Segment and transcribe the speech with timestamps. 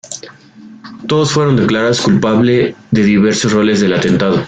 [1.07, 4.39] Todos fueron declarados culpable de diversos roles del atentado.